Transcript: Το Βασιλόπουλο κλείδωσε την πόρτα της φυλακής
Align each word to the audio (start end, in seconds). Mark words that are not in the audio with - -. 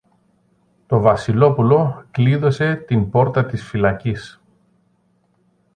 Το 0.87 0.99
Βασιλόπουλο 0.99 2.05
κλείδωσε 2.11 2.75
την 2.75 3.09
πόρτα 3.09 3.45
της 3.45 3.63
φυλακής 3.65 4.41